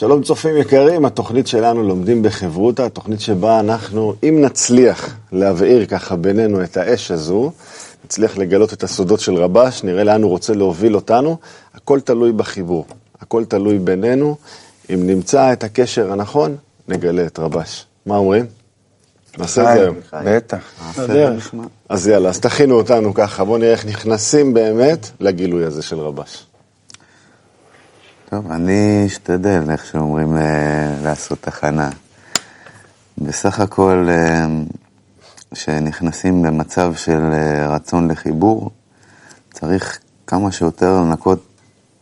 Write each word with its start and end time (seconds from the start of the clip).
שלום 0.00 0.22
צופים 0.22 0.56
יקרים, 0.56 1.04
התוכנית 1.04 1.46
שלנו 1.46 1.82
לומדים 1.82 2.22
בחברותא, 2.22 2.82
התוכנית 2.82 3.20
שבה 3.20 3.60
אנחנו, 3.60 4.14
אם 4.22 4.40
נצליח 4.40 5.16
להבעיר 5.32 5.86
ככה 5.86 6.16
בינינו 6.16 6.64
את 6.64 6.76
האש 6.76 7.10
הזו, 7.10 7.52
נצליח 8.04 8.38
לגלות 8.38 8.72
את 8.72 8.82
הסודות 8.82 9.20
של 9.20 9.34
רבש, 9.34 9.84
נראה 9.84 10.04
לאן 10.04 10.22
הוא 10.22 10.30
רוצה 10.30 10.54
להוביל 10.54 10.94
אותנו, 10.94 11.36
הכל 11.74 12.00
תלוי 12.00 12.32
בחיבור, 12.32 12.86
הכל 13.20 13.44
תלוי 13.44 13.78
בינינו. 13.78 14.36
אם 14.94 15.06
נמצא 15.06 15.52
את 15.52 15.64
הקשר 15.64 16.12
הנכון, 16.12 16.56
נגלה 16.88 17.26
את 17.26 17.38
רבש. 17.38 17.86
מה 18.06 18.16
אומרים? 18.16 18.46
נעשה 19.38 19.62
את 19.62 19.66
זה 19.66 19.82
היום. 19.82 19.96
בטח. 20.24 20.72
אז 21.88 22.08
יאללה, 22.08 22.28
אז 22.28 22.40
תכינו 22.40 22.74
אותנו 22.74 23.14
ככה, 23.14 23.44
בואו 23.44 23.58
נראה 23.58 23.72
איך 23.72 23.86
נכנסים 23.86 24.54
באמת 24.54 25.10
לגילוי 25.20 25.64
הזה 25.64 25.82
של 25.82 25.98
רבש. 25.98 26.46
טוב, 28.30 28.52
אני 28.52 29.02
אשתדל, 29.06 29.70
איך 29.70 29.86
שאומרים, 29.86 30.36
אה, 30.36 30.96
לעשות 31.02 31.38
תחנה. 31.40 31.90
בסך 33.18 33.60
הכל, 33.60 34.08
אה, 34.10 34.46
כשנכנסים 35.54 36.44
למצב 36.44 36.94
של 36.94 37.32
אה, 37.32 37.66
רצון 37.68 38.10
לחיבור, 38.10 38.70
צריך 39.52 39.98
כמה 40.26 40.52
שיותר 40.52 41.00
לנקות 41.00 41.46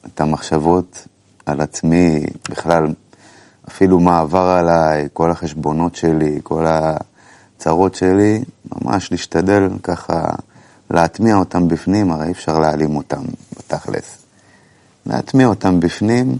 את 0.06 0.20
המחשבות 0.20 1.06
על 1.46 1.60
עצמי, 1.60 2.24
בכלל, 2.50 2.86
אפילו 3.68 4.00
מה 4.00 4.18
עבר 4.18 4.48
עליי, 4.48 5.08
כל 5.12 5.30
החשבונות 5.30 5.96
שלי, 5.96 6.40
כל 6.42 6.64
הצרות 6.66 7.94
שלי, 7.94 8.44
ממש 8.74 9.10
להשתדל 9.12 9.68
ככה 9.82 10.24
להטמיע 10.90 11.36
אותם 11.36 11.68
בפנים, 11.68 12.12
הרי 12.12 12.26
אי 12.26 12.32
אפשר 12.32 12.58
להעלים 12.58 12.96
אותם 12.96 13.22
בתכלס. 13.58 14.27
להטמיע 15.08 15.46
אותם 15.46 15.80
בפנים, 15.80 16.38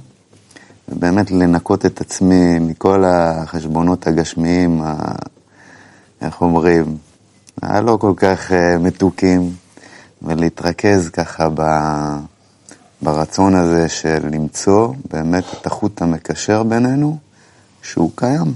ובאמת 0.88 1.30
לנקות 1.30 1.86
את 1.86 2.00
עצמי 2.00 2.58
מכל 2.58 3.04
החשבונות 3.06 4.06
הגשמיים, 4.06 4.82
ה... 4.82 4.94
איך 6.20 6.40
אומרים, 6.40 6.96
הלא 7.62 7.98
כל 8.00 8.12
כך 8.16 8.50
uh, 8.50 8.54
מתוקים, 8.78 9.52
ולהתרכז 10.22 11.08
ככה 11.08 11.48
ב... 11.54 11.62
ברצון 13.02 13.54
הזה 13.54 13.88
של 13.88 14.18
למצוא 14.32 14.94
באמת 15.10 15.44
את 15.60 15.66
החוט 15.66 16.02
המקשר 16.02 16.62
בינינו, 16.62 17.18
שהוא 17.82 18.10
קיים. 18.14 18.54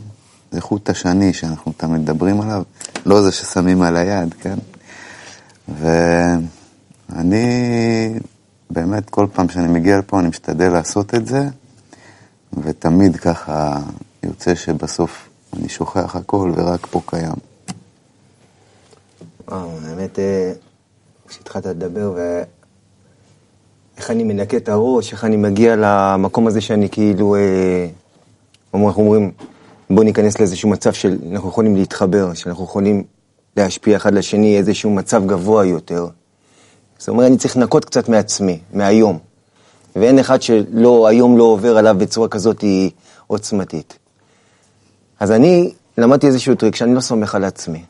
זה 0.52 0.60
חוט 0.60 0.90
השני 0.90 1.32
שאנחנו 1.32 1.72
תמיד 1.76 2.00
מדברים 2.00 2.40
עליו, 2.40 2.62
לא 3.06 3.22
זה 3.22 3.32
ששמים 3.32 3.82
על 3.82 3.96
היד, 3.96 4.34
כן? 4.40 4.58
ואני 7.08 7.44
באמת, 8.72 9.10
כל 9.10 9.26
פעם 9.32 9.48
שאני 9.48 9.68
מגיע 9.68 9.98
לפה 9.98 10.20
אני 10.20 10.28
משתדל 10.28 10.68
לעשות 10.68 11.14
את 11.14 11.26
זה, 11.26 11.42
ותמיד 12.62 13.16
ככה 13.16 13.78
יוצא 14.22 14.54
שבסוף 14.54 15.28
אני 15.56 15.68
שוכח 15.68 16.16
הכל 16.16 16.52
ורק 16.56 16.86
פה 16.86 17.00
קיים. 17.06 17.34
וואו, 19.48 19.70
האמת, 19.84 20.18
אה, 20.18 20.52
כשהתחלת 21.28 21.66
לדבר 21.66 22.14
ואיך 23.96 24.10
אני 24.10 24.24
מנקה 24.24 24.56
את 24.56 24.68
הראש, 24.68 25.12
איך 25.12 25.24
אני 25.24 25.36
מגיע 25.36 25.76
למקום 25.76 26.46
הזה 26.46 26.60
שאני 26.60 26.88
כאילו, 26.88 27.36
אה, 27.36 27.88
אנחנו 28.74 29.02
אומרים, 29.02 29.32
בואו 29.90 30.02
ניכנס 30.02 30.38
לאיזשהו 30.38 30.70
מצב 30.70 30.92
של 30.92 31.18
אנחנו 31.32 31.48
יכולים 31.48 31.76
להתחבר, 31.76 32.34
שאנחנו 32.34 32.64
יכולים 32.64 33.04
להשפיע 33.56 33.96
אחד 33.96 34.14
לשני, 34.14 34.58
איזשהו 34.58 34.90
מצב 34.90 35.26
גבוה 35.26 35.64
יותר. 35.64 36.08
זאת 37.02 37.08
אומרת, 37.08 37.26
אני 37.26 37.36
צריך 37.36 37.56
לנקות 37.56 37.84
קצת 37.84 38.08
מעצמי, 38.08 38.58
מהיום. 38.72 39.18
ואין 39.96 40.18
אחד 40.18 40.42
שלא, 40.42 41.06
היום 41.06 41.38
לא 41.38 41.42
עובר 41.42 41.78
עליו 41.78 41.96
בצורה 41.98 42.28
כזאת 42.28 42.64
עוצמתית. 43.26 43.98
אז 45.20 45.30
אני 45.30 45.72
למדתי 45.98 46.26
איזשהו 46.26 46.54
טריק 46.54 46.74
שאני 46.74 46.94
לא 46.94 47.00
סומך 47.00 47.34
על 47.34 47.44
עצמי 47.44 47.84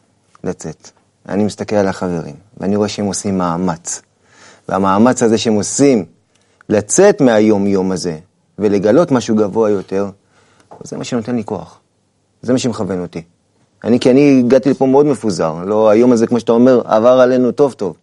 לצאת. 0.44 0.90
אני 1.28 1.44
מסתכל 1.44 1.76
על 1.76 1.88
החברים, 1.88 2.34
ואני 2.56 2.76
רואה 2.76 2.88
שהם 2.88 3.06
עושים 3.06 3.38
מאמץ. 3.38 4.02
והמאמץ 4.68 5.22
הזה 5.22 5.38
שהם 5.38 5.54
עושים 5.54 6.04
לצאת 6.68 7.20
מהיום-יום 7.20 7.92
הזה 7.92 8.18
ולגלות 8.58 9.12
משהו 9.12 9.36
גבוה 9.36 9.70
יותר, 9.70 10.10
זה 10.84 10.96
מה 10.96 11.04
שנותן 11.04 11.36
לי 11.36 11.44
כוח. 11.44 11.80
זה 12.42 12.52
מה 12.52 12.58
שמכוון 12.58 13.00
אותי. 13.02 13.22
אני, 13.84 14.00
כי 14.00 14.10
אני 14.10 14.38
הגעתי 14.38 14.70
לפה 14.70 14.86
מאוד 14.86 15.06
מפוזר. 15.06 15.64
לא, 15.66 15.88
היום 15.88 16.12
הזה, 16.12 16.26
כמו 16.26 16.40
שאתה 16.40 16.52
אומר, 16.52 16.80
עבר 16.84 17.20
עלינו 17.20 17.52
טוב 17.52 17.72
טוב. 17.72 17.96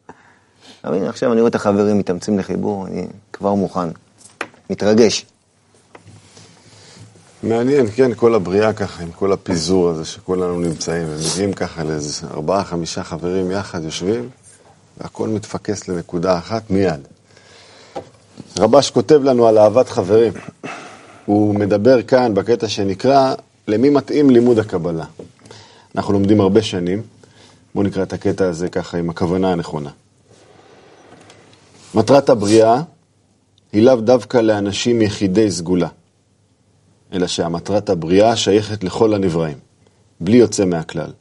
אבל 0.84 0.96
הנה, 0.96 1.10
עכשיו 1.10 1.32
אני 1.32 1.42
רואה 1.42 1.50
את 1.50 1.56
החברים 1.56 1.98
מתאמצים 1.98 2.40
לחיבור, 2.40 2.88
אני 2.88 3.08
כבר 3.34 3.54
מוכן, 3.54 3.90
מתרגש. 4.70 5.26
מעניין, 7.44 7.86
כן, 7.96 8.14
כל 8.16 8.36
הבריאה 8.36 8.74
ככה, 8.74 9.04
עם 9.04 9.12
כל 9.12 9.32
הפיזור 9.32 9.90
הזה 9.90 10.06
שכולנו 10.06 10.60
נמצאים, 10.60 11.08
ומגיעים 11.10 11.54
ככה 11.54 11.84
לאיזה 11.84 12.28
ארבעה, 12.28 12.64
חמישה 12.64 13.04
חברים 13.04 13.52
יחד 13.52 13.84
יושבים, 13.84 14.30
והכל 14.98 15.30
מתפקס 15.30 15.88
לנקודה 15.88 16.38
אחת 16.38 16.72
מיד. 16.72 17.00
רבש 18.60 18.92
כותב 18.92 19.24
לנו 19.24 19.48
על 19.48 19.58
אהבת 19.58 19.90
חברים. 19.90 20.34
הוא 21.26 21.56
מדבר 21.56 22.02
כאן 22.02 22.34
בקטע 22.34 22.68
שנקרא, 22.68 23.34
למי 23.68 23.90
מתאים 23.90 24.30
לימוד 24.30 24.60
הקבלה. 24.60 25.06
אנחנו 25.96 26.14
לומדים 26.14 26.42
הרבה 26.42 26.62
שנים, 26.62 27.02
בואו 27.76 27.86
נקרא 27.86 28.04
את 28.04 28.14
הקטע 28.14 28.48
הזה 28.48 28.70
ככה 28.70 28.98
עם 28.98 29.10
הכוונה 29.10 29.52
הנכונה. 29.52 29.90
מטרת 31.96 32.30
הבריאה 32.30 32.82
היא 33.72 33.84
לאו 33.84 33.96
דווקא 33.96 34.38
לאנשים 34.38 35.02
יחידי 35.02 35.52
סגולה, 35.52 35.88
אלא 37.14 37.28
שהמטרת 37.28 37.90
הבריאה 37.90 38.36
שייכת 38.36 38.84
לכל 38.84 39.14
הנבראים, 39.14 39.58
בלי 40.20 40.38
יוצא 40.38 40.66
מהכלל. 40.66 41.12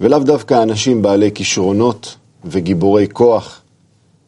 ולאו 0.00 0.18
דווקא 0.18 0.62
אנשים 0.62 1.02
בעלי 1.02 1.30
כישרונות 1.34 2.16
וגיבורי 2.44 3.08
כוח, 3.12 3.60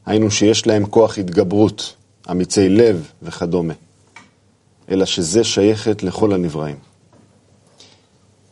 היינו 0.06 0.30
שיש 0.30 0.66
להם 0.66 0.86
כוח 0.86 1.18
התגברות, 1.18 1.94
אמיצי 2.30 2.68
לב 2.68 3.10
וכדומה, 3.22 3.74
אלא 4.90 5.04
שזה 5.04 5.44
שייכת 5.44 6.02
לכל 6.02 6.32
הנבראים. 6.32 6.76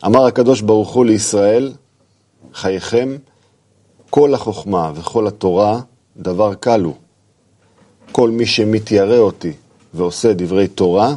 אמר 0.07 0.27
הקדוש 0.27 0.61
ברוך 0.61 0.95
הוא 0.95 1.05
לישראל, 1.05 1.73
חייכם, 2.55 3.17
כל 4.11 4.35
החוכמה 4.35 4.93
וכל 4.95 5.27
התורה 5.27 5.81
דבר 6.19 6.55
קל 6.55 6.81
הוא. 6.81 6.95
כל 8.12 8.31
מי 8.31 8.47
שמתיירא 8.47 9.17
אותי 9.17 9.53
ועושה 9.95 10.33
דברי 10.33 10.69
תורה, 10.69 11.15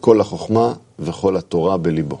כל 0.00 0.20
החוכמה 0.20 0.74
וכל 0.98 1.36
התורה 1.36 1.76
בליבו. 1.76 2.18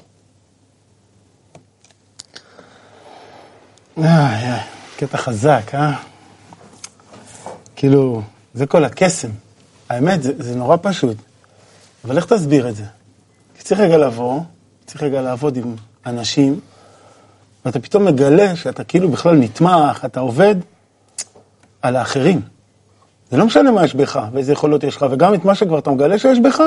איי, 3.98 4.60
קטע 4.96 5.16
חזק, 5.16 5.70
אה? 5.74 5.92
כאילו, 7.76 8.22
זה 8.54 8.66
כל 8.66 8.84
הקסם. 8.84 9.28
האמת, 9.88 10.22
זה, 10.22 10.32
זה 10.38 10.56
נורא 10.56 10.76
פשוט. 10.82 11.16
אבל 12.04 12.16
איך 12.16 12.26
תסביר 12.26 12.68
את 12.68 12.76
זה? 12.76 12.84
כי 13.58 13.62
צריך 13.62 13.80
רגע 13.80 13.96
לבוא, 13.96 14.40
צריך 14.86 15.02
רגע 15.02 15.22
לעבוד 15.22 15.56
עם 15.56 15.74
אנשים, 16.06 16.60
ואתה 17.64 17.80
פתאום 17.80 18.04
מגלה 18.04 18.56
שאתה 18.56 18.84
כאילו 18.84 19.08
בכלל 19.08 19.36
נתמך, 19.36 20.04
אתה 20.04 20.20
עובד 20.20 20.54
על 21.82 21.96
האחרים. 21.96 22.40
זה 23.30 23.36
לא 23.36 23.46
משנה 23.46 23.70
מה 23.70 23.84
יש 23.84 23.94
בך 23.94 24.20
ואיזה 24.32 24.52
יכולות 24.52 24.84
יש 24.84 24.96
לך, 24.96 25.06
וגם 25.10 25.34
את 25.34 25.44
מה 25.44 25.54
שכבר 25.54 25.78
אתה 25.78 25.90
מגלה 25.90 26.18
שיש 26.18 26.38
בך, 26.38 26.62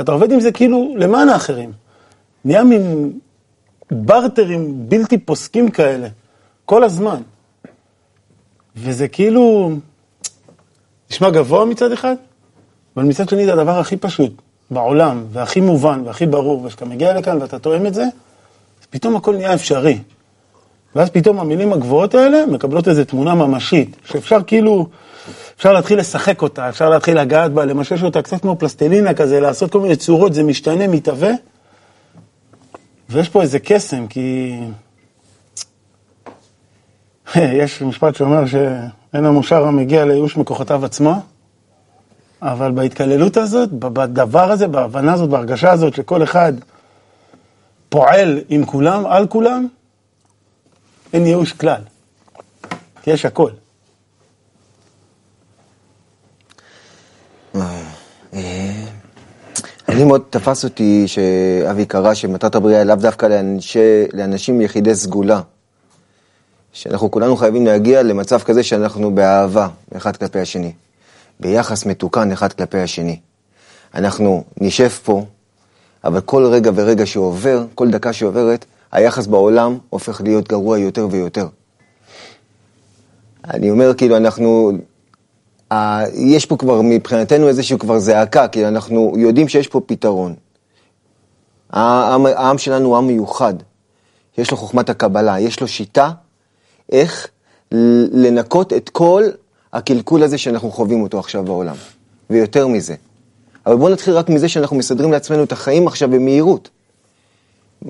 אתה 0.00 0.12
עובד 0.12 0.32
עם 0.32 0.40
זה 0.40 0.52
כאילו 0.52 0.94
למען 0.98 1.28
האחרים. 1.28 1.72
נהיה 2.44 2.64
מין 2.64 3.12
ברטרים 3.90 4.88
בלתי 4.88 5.18
פוסקים 5.18 5.70
כאלה, 5.70 6.08
כל 6.64 6.84
הזמן. 6.84 7.22
וזה 8.76 9.08
כאילו, 9.08 9.70
נשמע 11.10 11.30
גבוה 11.30 11.64
מצד 11.64 11.92
אחד, 11.92 12.14
אבל 12.96 13.04
מצד 13.04 13.28
שני 13.28 13.44
זה 13.44 13.52
הדבר 13.52 13.78
הכי 13.78 13.96
פשוט 13.96 14.32
בעולם, 14.70 15.24
והכי 15.32 15.60
מובן, 15.60 16.02
והכי 16.04 16.26
ברור, 16.26 16.64
וכשאתה 16.64 16.84
מגיע 16.84 17.18
לכאן 17.18 17.42
ואתה 17.42 17.58
תואם 17.58 17.86
את 17.86 17.94
זה, 17.94 18.04
פתאום 18.90 19.16
הכל 19.16 19.36
נהיה 19.36 19.54
אפשרי. 19.54 19.98
ואז 20.94 21.10
פתאום 21.10 21.40
המילים 21.40 21.72
הגבוהות 21.72 22.14
האלה 22.14 22.46
מקבלות 22.46 22.88
איזו 22.88 23.04
תמונה 23.04 23.34
ממשית, 23.34 23.96
שאפשר 24.04 24.42
כאילו, 24.42 24.86
אפשר 25.56 25.72
להתחיל 25.72 25.98
לשחק 25.98 26.42
אותה, 26.42 26.68
אפשר 26.68 26.88
להתחיל 26.88 27.20
לגעת 27.20 27.52
בה, 27.52 27.64
למשש 27.64 28.02
אותה 28.02 28.22
קצת 28.22 28.40
כמו 28.42 28.56
פלסטלינה 28.56 29.14
כזה, 29.14 29.40
לעשות 29.40 29.72
כל 29.72 29.80
מיני 29.80 29.96
צורות, 29.96 30.34
זה 30.34 30.42
משתנה, 30.42 30.88
מתהווה. 30.88 31.30
ויש 33.10 33.28
פה 33.28 33.42
איזה 33.42 33.58
קסם, 33.58 34.06
כי... 34.06 34.56
יש 37.62 37.82
משפט 37.82 38.14
שאומר 38.14 38.46
שאין 38.46 39.24
המושר 39.24 39.64
המגיע 39.66 40.04
לייאוש 40.04 40.36
מכוחותיו 40.36 40.84
עצמו, 40.84 41.14
אבל 42.42 42.72
בהתקללות 42.72 43.36
הזאת, 43.36 43.72
בדבר 43.72 44.50
הזה, 44.50 44.68
בהבנה 44.68 45.12
הזאת, 45.12 45.28
בהרגשה 45.28 45.70
הזאת 45.70 45.94
שכל 45.94 46.22
אחד 46.22 46.52
פועל 47.88 48.40
עם 48.48 48.64
כולם, 48.64 49.06
על 49.06 49.26
כולם, 49.26 49.66
אין 51.12 51.26
ייאוש 51.26 51.52
כלל, 51.52 51.82
יש 53.06 53.24
הכל. 53.24 53.50
אני 59.88 60.04
מאוד 60.04 60.22
תפס 60.30 60.64
אותי 60.64 61.04
שאבי 61.08 61.86
קרא 61.86 62.14
שמטרת 62.14 62.54
הבריאה 62.54 62.84
לאו 62.84 62.96
דווקא 62.96 63.26
לאנשי, 63.26 64.04
לאנשים 64.12 64.60
יחידי 64.60 64.94
סגולה. 64.94 65.40
שאנחנו 66.72 67.10
כולנו 67.10 67.36
חייבים 67.36 67.66
להגיע 67.66 68.02
למצב 68.02 68.40
כזה 68.40 68.62
שאנחנו 68.62 69.14
באהבה 69.14 69.68
אחד 69.96 70.16
כלפי 70.16 70.38
השני, 70.40 70.72
ביחס 71.40 71.86
מתוקן 71.86 72.32
אחד 72.32 72.52
כלפי 72.52 72.78
השני. 72.78 73.20
אנחנו 73.94 74.44
נשב 74.60 74.88
פה, 74.88 75.24
אבל 76.04 76.20
כל 76.20 76.46
רגע 76.46 76.70
ורגע 76.74 77.06
שעובר, 77.06 77.64
כל 77.74 77.90
דקה 77.90 78.12
שעוברת, 78.12 78.64
היחס 78.92 79.26
בעולם 79.26 79.78
הופך 79.90 80.20
להיות 80.24 80.48
גרוע 80.48 80.78
יותר 80.78 81.08
ויותר. 81.10 81.46
אני 83.44 83.70
אומר, 83.70 83.94
כאילו, 83.94 84.16
אנחנו... 84.16 84.72
ה- 85.70 86.08
יש 86.14 86.46
פה 86.46 86.56
כבר 86.56 86.80
מבחינתנו 86.82 87.48
איזשהו 87.48 87.78
כבר 87.78 87.98
זעקה, 87.98 88.48
כי 88.48 88.66
אנחנו 88.66 89.12
יודעים 89.16 89.48
שיש 89.48 89.68
פה 89.68 89.80
פתרון. 89.86 90.34
העם, 91.70 92.26
העם 92.26 92.58
שלנו 92.58 92.88
הוא 92.88 92.96
עם 92.96 93.06
מיוחד, 93.06 93.54
יש 94.38 94.50
לו 94.50 94.56
חוכמת 94.56 94.90
הקבלה, 94.90 95.40
יש 95.40 95.60
לו 95.60 95.68
שיטה 95.68 96.10
איך 96.92 97.28
לנקות 98.12 98.72
את 98.72 98.88
כל 98.88 99.24
הקלקול 99.72 100.22
הזה 100.22 100.38
שאנחנו 100.38 100.70
חווים 100.70 101.02
אותו 101.02 101.18
עכשיו 101.18 101.44
בעולם, 101.44 101.76
ויותר 102.30 102.66
מזה. 102.66 102.94
אבל 103.66 103.76
בואו 103.76 103.92
נתחיל 103.92 104.14
רק 104.14 104.28
מזה 104.28 104.48
שאנחנו 104.48 104.76
מסדרים 104.76 105.12
לעצמנו 105.12 105.44
את 105.44 105.52
החיים 105.52 105.86
עכשיו 105.86 106.10
במהירות. 106.10 106.70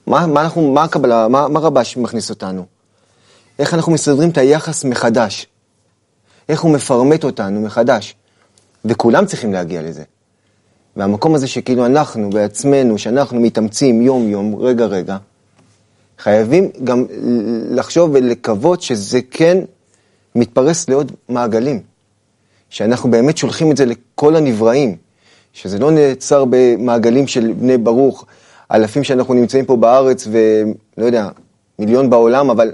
מה, 0.07 0.27
מה, 0.27 0.43
אנחנו, 0.43 0.73
מה 0.73 0.83
הקבלה, 0.83 1.29
מה, 1.29 1.49
מה 1.49 1.61
רבש 1.61 1.97
מכניס 1.97 2.31
אותנו? 2.31 2.67
איך 3.59 3.75
אנחנו 3.75 3.93
מסדרים 3.93 4.31
את 4.31 4.39
היחס 4.39 4.85
מחדש? 4.85 5.47
איך 6.49 6.61
הוא 6.61 6.73
מפרמט 6.73 7.25
אותנו 7.25 7.61
מחדש? 7.61 8.15
וכולם 8.85 9.27
צריכים 9.27 9.53
להגיע 9.53 9.83
לזה. 9.83 10.03
והמקום 10.97 11.35
הזה 11.35 11.47
שכאילו 11.47 11.87
אנחנו 11.87 12.31
בעצמנו, 12.31 12.99
שאנחנו 12.99 13.41
מתאמצים 13.41 14.03
יום-יום, 14.03 14.57
רגע-רגע, 14.57 15.17
חייבים 16.19 16.71
גם 16.85 17.05
לחשוב 17.71 18.11
ולקוות 18.15 18.83
שזה 18.83 19.21
כן 19.31 19.59
מתפרס 20.35 20.89
לעוד 20.89 21.13
מעגלים. 21.29 21.81
שאנחנו 22.71 23.11
באמת 23.11 23.37
שולחים 23.37 23.71
את 23.71 23.77
זה 23.77 23.87
לכל 23.87 24.37
הנבראים. 24.37 24.97
שזה 25.53 25.79
לא 25.79 25.91
נעצר 25.91 26.45
במעגלים 26.51 27.27
של 27.27 27.53
בני 27.53 27.79
ברוך, 27.79 28.27
אלפים 28.73 29.05
שאנחנו 29.05 29.35
נמצאים 29.35 29.65
פה 29.65 29.77
בארץ 29.77 30.29
ולא 30.31 31.07
יודע, 31.07 31.29
מיליון 31.79 32.11
בעולם, 32.11 32.51
אבל 32.51 32.73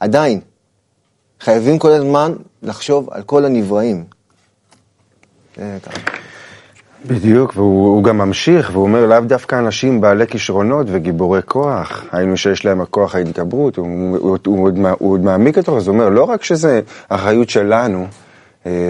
עדיין, 0.00 0.40
חייבים 1.40 1.78
כל 1.78 1.90
הזמן 1.90 2.32
לחשוב 2.62 3.08
על 3.10 3.22
כל 3.22 3.44
הנבראים. 3.44 4.04
ככה. 5.56 6.00
בדיוק, 7.06 7.52
והוא 7.56 7.94
הוא 7.94 8.04
גם 8.04 8.18
ממשיך, 8.18 8.70
והוא 8.72 8.82
אומר 8.82 9.06
לאו 9.06 9.20
דווקא 9.20 9.58
אנשים 9.58 10.00
בעלי 10.00 10.26
כישרונות 10.26 10.86
וגיבורי 10.90 11.40
כוח, 11.46 12.04
היינו 12.12 12.36
שיש 12.36 12.64
להם 12.64 12.80
הכוח 12.80 13.14
ההתגברות, 13.14 13.76
הוא, 13.76 14.16
הוא, 14.16 14.38
הוא, 14.46 14.64
עוד, 14.64 14.78
מע- 14.78 14.94
הוא 14.98 15.12
עוד 15.12 15.20
מעמיק 15.20 15.58
אותו, 15.58 15.76
אז 15.76 15.88
הוא 15.88 15.94
אומר 15.94 16.08
לא 16.08 16.24
רק 16.24 16.44
שזה 16.44 16.80
אחריות 17.08 17.50
שלנו, 17.50 17.98
אה, 18.02 18.06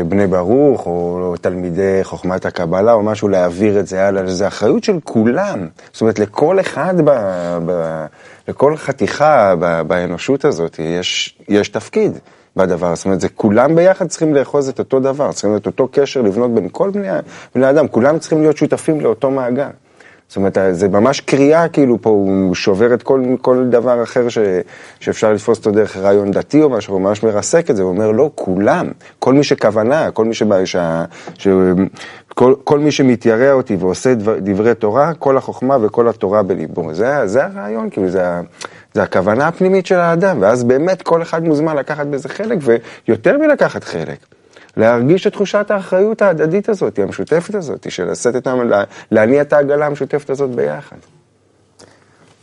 בני 0.08 0.26
ברוך, 0.26 0.86
או 0.86 1.34
תלמידי 1.40 2.00
חוכמת 2.02 2.46
הקבלה, 2.46 2.92
או 2.92 3.02
משהו 3.02 3.28
להעביר 3.28 3.80
את 3.80 3.86
זה 3.86 4.06
הלאה, 4.06 4.26
זה 4.26 4.48
אחריות 4.48 4.84
של 4.84 4.98
כולם, 5.04 5.68
זאת 5.92 6.00
אומרת 6.00 6.18
לכל 6.18 6.60
אחד, 6.60 6.94
ב, 7.04 7.10
ב, 7.66 8.04
לכל 8.48 8.76
חתיכה 8.76 9.54
ב, 9.60 9.82
באנושות 9.82 10.44
הזאת 10.44 10.78
יש, 10.78 11.38
יש 11.48 11.68
תפקיד. 11.68 12.18
בדבר, 12.56 12.94
זאת 12.94 13.04
אומרת, 13.04 13.20
זה 13.20 13.28
כולם 13.28 13.74
ביחד 13.74 14.08
צריכים 14.08 14.34
לאחוז 14.34 14.68
את 14.68 14.78
אותו 14.78 15.00
דבר, 15.00 15.32
צריכים 15.32 15.50
להיות 15.50 15.66
אותו 15.66 15.88
קשר 15.92 16.22
לבנות 16.22 16.54
בין 16.54 16.68
כל 16.72 16.90
בני, 16.90 17.08
בני 17.54 17.70
אדם, 17.70 17.88
כולם 17.88 18.18
צריכים 18.18 18.40
להיות 18.40 18.56
שותפים 18.56 19.00
לאותו 19.00 19.30
מעגל. 19.30 19.70
זאת 20.30 20.36
אומרת, 20.36 20.58
זה 20.70 20.88
ממש 20.88 21.20
קריאה, 21.20 21.68
כאילו, 21.68 22.02
פה 22.02 22.10
הוא 22.10 22.54
שובר 22.54 22.94
את 22.94 23.02
כל, 23.02 23.22
כל 23.40 23.66
דבר 23.70 24.02
אחר 24.02 24.28
ש, 24.28 24.38
שאפשר 25.00 25.32
לתפוס 25.32 25.58
אותו 25.58 25.70
דרך 25.70 25.96
רעיון 25.96 26.30
דתי 26.30 26.62
או 26.62 26.70
משהו, 26.70 26.94
הוא 26.94 27.00
ממש 27.00 27.22
מרסק 27.22 27.70
את 27.70 27.76
זה, 27.76 27.82
הוא 27.82 27.90
אומר, 27.90 28.10
לא, 28.10 28.30
כולם, 28.34 28.88
כל 29.18 29.34
מי 29.34 29.44
שכוונה, 29.44 30.10
כל 30.10 30.24
מי, 30.24 30.34
שבא, 30.34 30.64
שה, 30.64 31.04
ש, 31.38 31.48
כל, 32.28 32.54
כל 32.64 32.78
מי 32.78 32.90
שמתיירא 32.90 33.52
אותי 33.52 33.76
ועושה 33.76 34.14
דבר, 34.14 34.36
דברי 34.38 34.74
תורה, 34.74 35.14
כל 35.14 35.36
החוכמה 35.36 35.76
וכל 35.82 36.08
התורה 36.08 36.42
בליבו. 36.42 36.94
זה, 36.94 37.26
זה 37.26 37.44
הרעיון, 37.44 37.90
כאילו, 37.90 38.08
זה, 38.08 38.40
זה 38.94 39.02
הכוונה 39.02 39.48
הפנימית 39.48 39.86
של 39.86 39.98
האדם, 39.98 40.36
ואז 40.40 40.64
באמת 40.64 41.02
כל 41.02 41.22
אחד 41.22 41.44
מוזמן 41.44 41.76
לקחת 41.76 42.06
בזה 42.06 42.28
חלק, 42.28 42.58
ויותר 43.06 43.38
מלקחת 43.38 43.84
חלק. 43.84 44.39
להרגיש 44.80 45.26
את 45.26 45.32
תחושת 45.32 45.70
האחריות 45.70 46.22
ההדדית 46.22 46.68
הזאת, 46.68 46.98
המשותפת 46.98 47.54
הזאת, 47.54 47.90
של 47.90 48.10
לשאת 48.10 48.36
את 48.36 48.46
העם, 48.46 48.68
לה- 48.68 48.84
להניע 49.10 49.42
את 49.42 49.52
העגלה 49.52 49.86
המשותפת 49.86 50.30
הזאת 50.30 50.50
ביחד. 50.50 50.96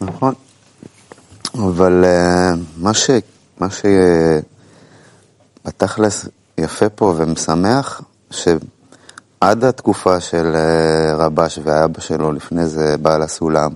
נכון. 0.01 0.34
אבל 1.54 2.06
אה, 2.06 2.51
מה 2.78 2.94
ש... 2.94 3.10
מה 3.60 3.68
שבתכלס 5.66 6.25
יפה 6.57 6.89
פה 6.89 7.13
ומשמח, 7.18 8.01
שעד 8.31 9.63
התקופה 9.63 10.19
של 10.19 10.56
אה, 10.56 11.16
רבש 11.16 11.60
והאבא 11.63 12.00
שלו, 12.00 12.31
לפני 12.31 12.66
זה 12.66 12.95
בעל 12.98 13.22
הסולם, 13.22 13.72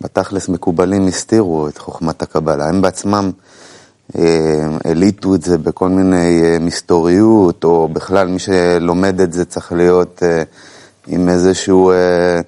בתכלס 0.00 0.48
מקובלים 0.48 1.06
הסתירו 1.06 1.68
את 1.68 1.78
חוכמת 1.78 2.22
הקבלה. 2.22 2.68
הם 2.68 2.82
בעצמם 2.82 3.30
אה, 4.18 4.66
הליטו 4.84 5.34
את 5.34 5.42
זה 5.42 5.58
בכל 5.58 5.88
מיני 5.88 6.42
אה, 6.44 6.58
מסתוריות, 6.60 7.64
או 7.64 7.88
בכלל 7.88 8.28
מי 8.28 8.38
שלומד 8.38 9.20
את 9.20 9.32
זה 9.32 9.44
צריך 9.44 9.72
להיות 9.72 10.22
אה, 10.22 10.42
עם 11.06 11.28
איזשהו 11.28 11.90
אה, 11.90 12.40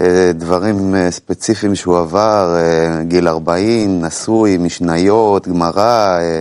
אה, 0.00 0.32
דברים 0.34 0.94
אה, 0.94 1.10
ספציפיים 1.10 1.74
שהוא 1.74 1.98
עבר, 1.98 2.56
אה, 2.56 3.02
גיל 3.04 3.28
40, 3.28 4.04
נשוי, 4.04 4.56
משניות, 4.56 5.48
גמרא, 5.48 6.18
אה, 6.20 6.40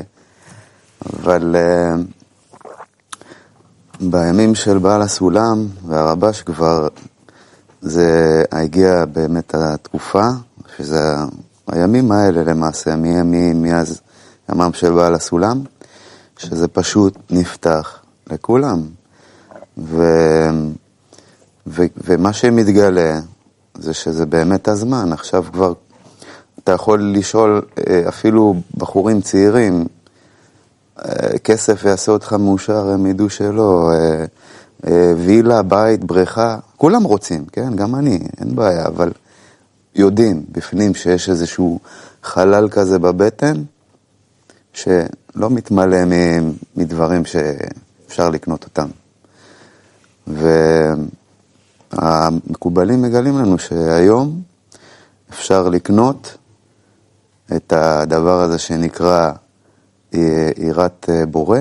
אבל 1.19 1.55
אה, 1.55 1.95
בימים 4.01 4.55
של 4.55 4.77
בעל 4.77 5.01
הסולם 5.01 5.67
והרבש 5.87 6.41
כבר 6.41 6.87
זה 7.81 8.43
הגיע 8.51 9.05
באמת 9.05 9.55
התקופה, 9.55 10.27
שזה 10.77 11.15
הימים 11.67 12.11
האלה 12.11 12.43
למעשה, 12.43 12.95
מאז 13.55 14.01
ימם 14.51 14.73
של 14.73 14.93
בעל 14.93 15.15
הסולם, 15.15 15.61
שזה 16.37 16.67
פשוט 16.67 17.17
נפתח 17.29 17.99
לכולם. 18.27 18.81
ו, 19.77 20.03
ו, 21.67 21.83
ומה 21.97 22.33
שמתגלה 22.33 23.19
זה 23.77 23.93
שזה 23.93 24.25
באמת 24.25 24.67
הזמן, 24.67 25.13
עכשיו 25.13 25.45
כבר 25.53 25.73
אתה 26.63 26.71
יכול 26.71 27.13
לשאול 27.13 27.61
אה, 27.87 28.09
אפילו 28.09 28.55
בחורים 28.77 29.21
צעירים, 29.21 29.85
אה, 30.99 31.37
כסף 31.43 31.83
יעשה 31.85 32.11
אותך 32.11 32.33
מאושר, 32.33 32.89
הם 32.89 33.05
ידעו 33.05 33.29
שלא, 33.29 33.91
אה, 34.87 35.13
וילה, 35.17 35.61
בית, 35.63 36.03
בריכה, 36.03 36.57
כולם 36.77 37.03
רוצים, 37.03 37.45
כן? 37.45 37.75
גם 37.75 37.95
אני, 37.95 38.19
אין 38.39 38.55
בעיה, 38.55 38.85
אבל 38.85 39.11
יודעים 39.95 40.45
בפנים 40.51 40.95
שיש 40.95 41.29
איזשהו 41.29 41.79
חלל 42.23 42.69
כזה 42.69 42.99
בבטן, 42.99 43.63
שלא 44.73 45.49
מתמלא 45.49 45.97
מדברים 46.75 47.23
שאפשר 47.25 48.29
לקנות 48.29 48.63
אותם. 48.63 48.87
והמקובלים 51.91 53.01
מגלים 53.01 53.37
לנו 53.37 53.59
שהיום 53.59 54.41
אפשר 55.29 55.69
לקנות 55.69 56.37
את 57.55 57.73
הדבר 57.73 58.41
הזה 58.41 58.57
שנקרא 58.57 59.31
אה, 60.13 60.49
יראת 60.57 61.09
אה, 61.09 61.25
בורא, 61.25 61.59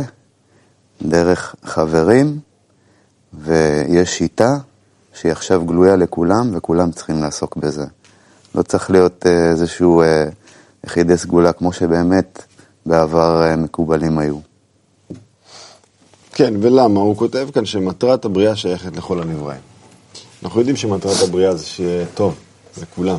דרך 1.02 1.54
חברים, 1.64 2.38
ויש 3.32 4.18
שיטה 4.18 4.56
שהיא 5.12 5.32
עכשיו 5.32 5.64
גלויה 5.64 5.96
לכולם, 5.96 6.50
וכולם 6.52 6.90
צריכים 6.90 7.22
לעסוק 7.22 7.56
בזה. 7.56 7.84
לא 8.54 8.62
צריך 8.62 8.90
להיות 8.90 9.26
אה, 9.26 9.50
איזשהו 9.50 10.02
יחידי 10.84 11.16
סגולה, 11.16 11.52
כמו 11.52 11.72
שבאמת 11.72 12.42
בעבר 12.88 13.42
אה, 13.42 13.56
מקובלים 13.56 14.18
היו. 14.18 14.36
כן, 16.32 16.54
ולמה? 16.60 17.00
הוא 17.00 17.16
כותב 17.16 17.48
כאן 17.54 17.66
שמטרת 17.66 18.24
הבריאה 18.24 18.56
שייכת 18.56 18.96
לכל 18.96 19.22
הנבראים. 19.22 19.60
אנחנו 20.42 20.60
יודעים 20.60 20.76
שמטרת 20.76 21.22
הבריאה 21.28 21.54
זה 21.54 21.66
שיהיה 21.66 22.06
טוב 22.14 22.34
לכולם. 22.82 23.18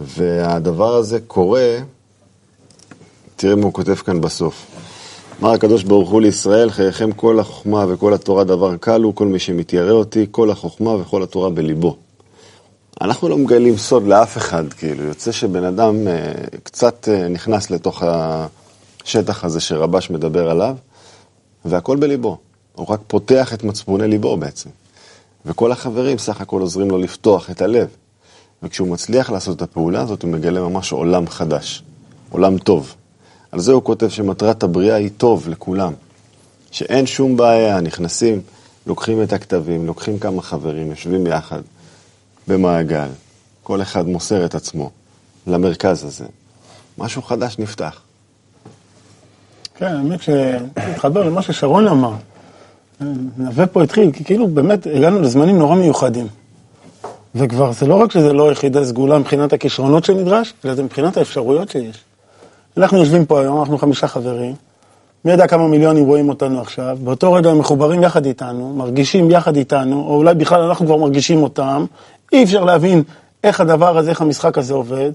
והדבר 0.00 0.94
הזה 0.94 1.18
קורה, 1.26 1.78
תראה 3.36 3.56
מה 3.56 3.64
הוא 3.64 3.72
כותב 3.72 3.94
כאן 3.94 4.20
בסוף. 4.20 4.66
אמר 5.40 5.52
הקדוש 5.52 5.82
ברוך 5.82 6.10
הוא 6.10 6.20
לישראל, 6.20 6.70
חייכם 6.70 7.12
כל 7.12 7.40
החוכמה 7.40 7.84
וכל 7.88 8.14
התורה 8.14 8.44
דבר 8.44 8.76
קל 8.76 9.02
הוא, 9.02 9.14
כל 9.14 9.26
מי 9.26 9.38
שמתיירא 9.38 9.92
אותי, 9.92 10.26
כל 10.30 10.50
החוכמה 10.50 10.90
וכל 10.90 11.22
התורה 11.22 11.50
בליבו. 11.50 11.96
אנחנו 13.00 13.28
לא 13.28 13.38
מגלים 13.38 13.76
סוד 13.76 14.06
לאף 14.06 14.36
אחד, 14.36 14.72
כאילו, 14.72 15.04
יוצא 15.04 15.32
שבן 15.32 15.64
אדם 15.64 16.08
אה, 16.08 16.32
קצת 16.62 17.08
אה, 17.08 17.28
נכנס 17.28 17.70
לתוך 17.70 18.02
השטח 18.02 19.44
הזה 19.44 19.60
שרבש 19.60 20.10
מדבר 20.10 20.50
עליו, 20.50 20.76
והכל 21.64 21.96
בליבו. 21.96 22.38
הוא 22.74 22.86
רק 22.90 23.00
פותח 23.06 23.54
את 23.54 23.64
מצפוני 23.64 24.08
ליבו 24.08 24.36
בעצם. 24.36 24.70
וכל 25.46 25.72
החברים 25.72 26.18
סך 26.18 26.40
הכל 26.40 26.60
עוזרים 26.60 26.90
לו 26.90 26.98
לפתוח 26.98 27.50
את 27.50 27.62
הלב. 27.62 27.88
וכשהוא 28.62 28.88
מצליח 28.88 29.30
לעשות 29.30 29.56
את 29.56 29.62
הפעולה 29.62 30.00
הזאת, 30.00 30.22
הוא 30.22 30.30
מגלה 30.30 30.60
ממש 30.60 30.92
עולם 30.92 31.28
חדש, 31.28 31.82
עולם 32.30 32.58
טוב. 32.58 32.94
על 33.52 33.60
זה 33.60 33.72
הוא 33.72 33.82
כותב 33.82 34.08
שמטרת 34.08 34.62
הבריאה 34.62 34.96
היא 34.96 35.10
טוב 35.16 35.48
לכולם. 35.48 35.92
שאין 36.70 37.06
שום 37.06 37.36
בעיה, 37.36 37.80
נכנסים, 37.80 38.40
לוקחים 38.86 39.22
את 39.22 39.32
הכתבים, 39.32 39.86
לוקחים 39.86 40.18
כמה 40.18 40.42
חברים, 40.42 40.90
יושבים 40.90 41.26
יחד 41.26 41.60
במעגל, 42.48 43.08
כל 43.62 43.82
אחד 43.82 44.06
מוסר 44.06 44.44
את 44.44 44.54
עצמו 44.54 44.90
למרכז 45.46 46.04
הזה. 46.04 46.24
משהו 46.98 47.22
חדש 47.22 47.58
נפתח. 47.58 48.00
כן, 49.74 49.86
האמת 49.86 50.22
שהתחבר 50.22 51.22
למה 51.22 51.42
ששרון 51.42 51.88
אמר. 51.88 52.12
נווה 53.36 53.66
פה 53.66 53.82
התחיל, 53.82 54.12
כי 54.12 54.24
כאילו 54.24 54.48
באמת 54.48 54.86
הגענו 54.94 55.20
לזמנים 55.20 55.58
נורא 55.58 55.74
מיוחדים. 55.74 56.26
וכבר 57.34 57.72
זה 57.72 57.86
לא 57.86 57.94
רק 57.94 58.12
שזה 58.12 58.32
לא 58.32 58.52
יחידה 58.52 58.84
סגולה 58.84 59.18
מבחינת 59.18 59.52
הכישרונות 59.52 60.04
שנדרש, 60.04 60.54
אלא 60.64 60.74
זה 60.74 60.82
מבחינת 60.82 61.16
האפשרויות 61.16 61.68
שיש. 61.68 62.04
אנחנו 62.76 62.98
יושבים 62.98 63.26
פה 63.26 63.40
היום, 63.40 63.60
אנחנו 63.60 63.78
חמישה 63.78 64.08
חברים, 64.08 64.54
מי 65.24 65.32
יודע 65.32 65.46
כמה 65.46 65.68
מיליונים 65.68 66.06
רואים 66.06 66.28
אותנו 66.28 66.60
עכשיו, 66.60 66.98
באותו 67.04 67.32
רגע 67.32 67.50
הם 67.50 67.58
מחוברים 67.58 68.02
יחד 68.02 68.26
איתנו, 68.26 68.72
מרגישים 68.72 69.30
יחד 69.30 69.56
איתנו, 69.56 70.04
או 70.08 70.16
אולי 70.16 70.34
בכלל 70.34 70.62
אנחנו 70.62 70.86
כבר 70.86 70.96
מרגישים 70.96 71.42
אותם, 71.42 71.84
אי 72.32 72.44
אפשר 72.44 72.64
להבין 72.64 73.02
איך 73.44 73.60
הדבר 73.60 73.98
הזה, 73.98 74.10
איך 74.10 74.20
המשחק 74.20 74.58
הזה 74.58 74.74
עובד, 74.74 75.10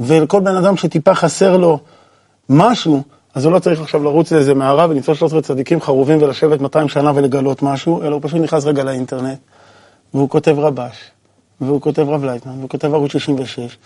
ולכל 0.00 0.40
בן 0.40 0.56
אדם 0.56 0.76
שטיפה 0.76 1.14
חסר 1.14 1.56
לו 1.56 1.78
משהו, 2.48 3.02
אז 3.34 3.44
הוא 3.44 3.52
לא 3.52 3.58
צריך 3.58 3.80
עכשיו 3.80 4.02
לרוץ 4.02 4.32
לאיזה 4.32 4.54
מערה 4.54 4.86
ולמצוא 4.90 5.14
13 5.14 5.42
צדיקים 5.42 5.80
חרובים 5.80 6.22
ולשבת 6.22 6.60
200 6.60 6.88
שנה 6.88 7.12
ולגלות 7.14 7.62
משהו, 7.62 8.02
אלא 8.02 8.14
הוא 8.14 8.22
פשוט 8.22 8.40
נכנס 8.40 8.64
רגע 8.64 8.84
לאינטרנט, 8.84 9.38
והוא 10.14 10.28
כותב 10.28 10.58
רבש, 10.58 11.10
והוא 11.60 11.80
כותב 11.80 12.08
רב 12.08 12.24
לייטמן, 12.24 12.58
והוא 12.58 12.68
כותב 12.68 12.94
ערוץ 12.94 13.12
66, 13.12 13.78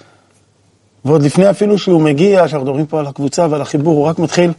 ועוד 1.04 1.22
לפני 1.22 1.50
אפילו 1.50 1.78
שהוא 1.78 2.02
מגיע, 2.02 2.48
שאנחנו 2.48 2.66
מדברים 2.66 2.86
פה 2.86 3.00
על 3.00 3.06
הקבוצה 3.06 3.46
ועל 3.50 3.60
החיבור, 3.60 3.98
הוא 3.98 4.06
רק 4.06 4.18
מתחיל 4.18 4.52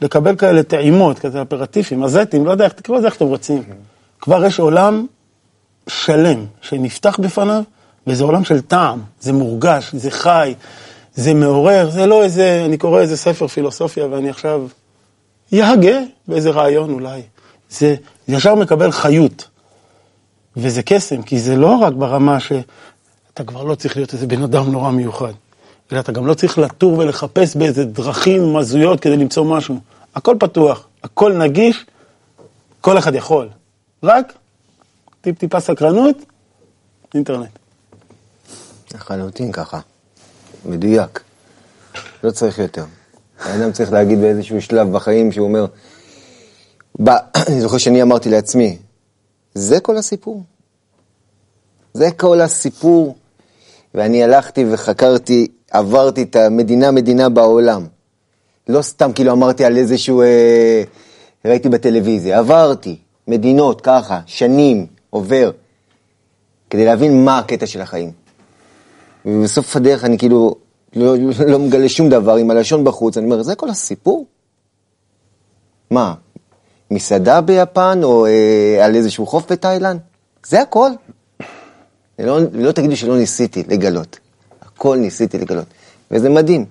לקבל 0.00 0.36
כאלה 0.36 0.62
טעימות, 0.62 1.18
כזה 1.18 1.42
אפרטיפים, 1.42 2.02
הזטים, 2.04 2.46
לא 2.46 2.50
יודע 2.50 2.64
איך, 2.64 2.72
תקראו 2.72 2.98
לזה 2.98 3.06
איך 3.06 3.16
אתם 3.16 3.26
רוצים. 3.26 3.62
כבר 4.20 4.44
יש 4.44 4.60
עולם 4.60 5.06
שלם 5.88 6.46
שנפתח 6.62 7.18
בפניו, 7.20 7.62
וזה 8.06 8.24
עולם 8.24 8.44
של 8.44 8.60
טעם, 8.60 9.02
זה 9.20 9.32
מורגש, 9.32 9.94
זה 9.94 10.10
חי, 10.10 10.54
זה 11.14 11.34
מעורר, 11.34 11.90
זה 11.90 12.06
לא 12.06 12.22
איזה, 12.22 12.62
אני 12.64 12.78
קורא 12.78 13.00
איזה 13.00 13.16
ספר 13.16 13.46
פילוסופיה 13.46 14.06
ואני 14.06 14.30
עכשיו 14.30 14.66
יהגה 15.52 15.98
באיזה 16.28 16.50
רעיון 16.50 16.90
אולי. 16.90 17.22
זה 17.70 17.94
ישר 18.28 18.54
מקבל 18.54 18.90
חיות. 18.92 19.48
וזה 20.56 20.82
קסם, 20.82 21.22
כי 21.22 21.38
זה 21.38 21.56
לא 21.56 21.74
רק 21.74 21.92
ברמה 21.92 22.40
שאתה 22.40 23.44
כבר 23.46 23.64
לא 23.64 23.74
צריך 23.74 23.96
להיות 23.96 24.14
איזה 24.14 24.26
בן 24.26 24.42
אדם 24.42 24.72
נורא 24.72 24.90
מיוחד, 24.90 25.32
אלא 25.92 26.00
אתה 26.00 26.12
גם 26.12 26.26
לא 26.26 26.34
צריך 26.34 26.58
לטור 26.58 26.98
ולחפש 26.98 27.56
באיזה 27.56 27.84
דרכים 27.84 28.54
מזויות 28.54 29.00
כדי 29.00 29.16
למצוא 29.16 29.44
משהו. 29.44 29.78
הכל 30.14 30.36
פתוח, 30.40 30.86
הכל 31.04 31.32
נגיש, 31.32 31.86
כל 32.80 32.98
אחד 32.98 33.14
יכול. 33.14 33.48
רק 34.02 34.32
טיפ-טיפה 35.26 35.60
סקרנות, 35.60 36.16
אינטרנט. 37.14 37.48
לחלוטין 38.94 39.52
ככה. 39.52 39.80
מדויק. 40.64 41.20
לא 42.24 42.30
צריך 42.30 42.58
יותר. 42.58 42.84
האדם 43.40 43.72
צריך 43.72 43.92
להגיד 43.92 44.20
באיזשהו 44.20 44.62
שלב 44.62 44.92
בחיים 44.92 45.32
שהוא 45.32 45.46
אומר, 45.46 45.66
אני 47.48 47.60
זוכר 47.60 47.78
שאני 47.78 48.02
אמרתי 48.02 48.30
לעצמי, 48.30 48.78
זה 49.54 49.80
כל 49.80 49.96
הסיפור. 49.96 50.42
זה 51.94 52.10
כל 52.16 52.40
הסיפור. 52.40 53.16
ואני 53.94 54.24
הלכתי 54.24 54.64
וחקרתי, 54.70 55.46
עברתי 55.70 56.22
את 56.22 56.36
המדינה-מדינה 56.36 57.28
בעולם. 57.28 57.86
לא 58.68 58.82
סתם 58.82 59.12
כאילו 59.12 59.32
אמרתי 59.32 59.64
על 59.64 59.76
איזשהו, 59.76 60.22
אה, 60.22 60.82
ראיתי 61.44 61.68
בטלוויזיה, 61.68 62.38
עברתי 62.38 62.96
מדינות 63.28 63.80
ככה, 63.80 64.20
שנים, 64.26 64.95
עובר, 65.16 65.50
כדי 66.70 66.84
להבין 66.84 67.24
מה 67.24 67.38
הקטע 67.38 67.66
של 67.66 67.80
החיים. 67.80 68.12
ובסוף 69.24 69.76
הדרך 69.76 70.04
אני 70.04 70.18
כאילו 70.18 70.54
לא, 70.96 71.14
לא 71.46 71.58
מגלה 71.58 71.88
שום 71.88 72.08
דבר 72.08 72.36
עם 72.36 72.50
הלשון 72.50 72.84
בחוץ, 72.84 73.16
אני 73.16 73.26
אומר, 73.26 73.42
זה 73.42 73.54
כל 73.54 73.70
הסיפור? 73.70 74.26
מה, 75.90 76.14
מסעדה 76.90 77.40
ביפן 77.40 78.00
או 78.02 78.26
אה, 78.26 78.84
על 78.84 78.94
איזשהו 78.94 79.26
חוף 79.26 79.52
בתאילנד? 79.52 80.00
זה 80.46 80.62
הכל. 80.62 80.90
ולא, 82.18 82.38
ולא 82.52 82.72
תגידו 82.72 82.96
שלא 82.96 83.16
ניסיתי 83.16 83.62
לגלות. 83.68 84.18
הכל 84.62 84.96
ניסיתי 84.96 85.38
לגלות. 85.38 85.66
וזה 86.10 86.28
מדהים. 86.28 86.64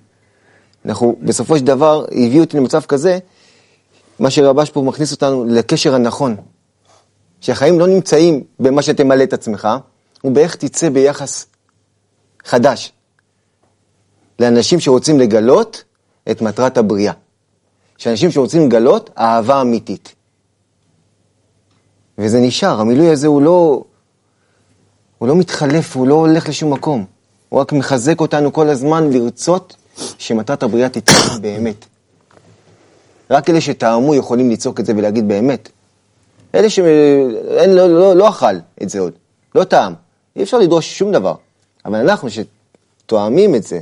אנחנו, 0.85 1.15
בסופו 1.21 1.57
של 1.57 1.65
דבר, 1.65 2.05
הביאו 2.11 2.43
אותי 2.43 2.57
למצב 2.57 2.81
כזה, 2.81 3.19
מה 4.19 4.29
שרבש 4.29 4.69
פה 4.69 4.81
מכניס 4.81 5.11
אותנו 5.11 5.45
לקשר 5.45 5.95
הנכון. 5.95 6.35
שהחיים 7.45 7.79
לא 7.79 7.87
נמצאים 7.87 8.43
במה 8.59 8.81
שתמלא 8.81 9.23
את 9.23 9.33
עצמך, 9.33 9.67
ובאיך 10.23 10.55
תצא 10.55 10.89
ביחס 10.89 11.45
חדש 12.45 12.93
לאנשים 14.39 14.79
שרוצים 14.79 15.19
לגלות 15.19 15.83
את 16.31 16.41
מטרת 16.41 16.77
הבריאה. 16.77 17.13
שאנשים 17.97 18.31
שרוצים 18.31 18.67
לגלות 18.67 19.09
אהבה 19.17 19.61
אמיתית. 19.61 20.15
וזה 22.17 22.39
נשאר, 22.39 22.81
המילוי 22.81 23.09
הזה 23.09 23.27
הוא 23.27 23.41
לא, 23.41 23.83
הוא 25.17 25.27
לא 25.27 25.35
מתחלף, 25.35 25.95
הוא 25.95 26.07
לא 26.07 26.13
הולך 26.13 26.49
לשום 26.49 26.73
מקום. 26.73 27.05
הוא 27.49 27.59
רק 27.59 27.73
מחזק 27.73 28.21
אותנו 28.21 28.53
כל 28.53 28.69
הזמן 28.69 29.09
לרצות 29.13 29.75
שמטרת 30.17 30.63
הבריאה 30.63 30.89
תתקיים 30.89 31.41
באמת. 31.41 31.85
רק 33.29 33.49
אלה 33.49 33.61
שטעמו 33.61 34.15
יכולים 34.15 34.51
לצעוק 34.51 34.79
את 34.79 34.85
זה 34.85 34.93
ולהגיד 34.97 35.27
באמת. 35.27 35.69
אלה 36.55 36.69
שאין, 36.69 37.73
לא, 37.73 37.89
לא, 37.89 38.15
לא 38.15 38.29
אכל 38.29 38.55
את 38.83 38.89
זה 38.89 38.99
עוד, 38.99 39.13
לא 39.55 39.63
טעם. 39.63 39.93
אי 40.35 40.43
אפשר 40.43 40.57
לדרוש 40.57 40.97
שום 40.97 41.11
דבר. 41.11 41.35
אבל 41.85 41.95
אנחנו 41.95 42.29
שתואמים 42.29 43.55
את 43.55 43.63
זה, 43.63 43.79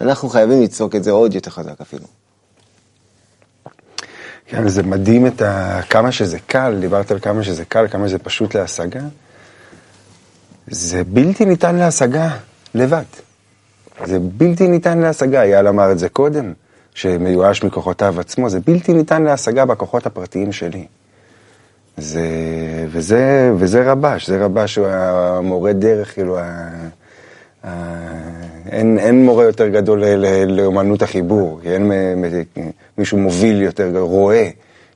אנחנו 0.00 0.28
חייבים 0.28 0.62
לצעוק 0.62 0.96
את 0.96 1.04
זה 1.04 1.10
עוד 1.10 1.34
יותר 1.34 1.50
חזק 1.50 1.80
אפילו. 1.80 2.04
כן, 4.46 4.68
זה 4.68 4.82
מדהים 4.82 5.26
את 5.26 5.42
ה... 5.42 5.80
כמה 5.90 6.12
שזה 6.12 6.38
קל, 6.38 6.76
דיברת 6.80 7.10
על 7.10 7.18
כמה 7.18 7.42
שזה 7.42 7.64
קל, 7.64 7.88
כמה 7.88 8.08
שזה 8.08 8.18
פשוט 8.18 8.56
להשגה. 8.56 9.00
זה 10.66 11.04
בלתי 11.04 11.44
ניתן 11.44 11.76
להשגה 11.76 12.36
לבד. 12.74 13.02
זה 14.04 14.18
בלתי 14.18 14.68
ניתן 14.68 14.98
להשגה, 14.98 15.42
אייל 15.42 15.68
אמר 15.68 15.92
את 15.92 15.98
זה 15.98 16.08
קודם, 16.08 16.52
שמיואש 16.94 17.62
מכוחותיו 17.62 18.20
עצמו, 18.20 18.50
זה 18.50 18.60
בלתי 18.60 18.92
ניתן 18.92 19.22
להשגה 19.22 19.64
בכוחות 19.64 20.06
הפרטיים 20.06 20.52
שלי. 20.52 20.86
זה, 21.96 22.26
וזה, 22.88 23.52
וזה 23.56 23.92
רבש, 23.92 24.26
זה 24.26 24.44
רבש 24.44 24.74
שהוא 24.74 24.86
המורה 24.86 25.72
דרך, 25.72 26.14
כאילו, 26.14 26.38
ה, 26.38 26.70
ה, 27.64 27.70
אין, 28.70 28.98
אין 28.98 29.24
מורה 29.24 29.44
יותר 29.44 29.68
גדול 29.68 30.04
לאומנות 30.46 31.02
החיבור, 31.02 31.60
כי 31.62 31.68
אין 31.68 31.92
מישהו 32.98 33.18
מוביל 33.18 33.62
יותר, 33.62 33.98
רואה 33.98 34.48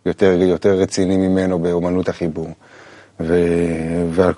יותר, 0.07 0.43
יותר 0.43 0.79
רציני 0.79 1.17
ממנו 1.17 1.59
באומנות 1.59 2.09
החיבור. 2.09 2.49
ו, 3.21 3.35
וה, 4.11 4.31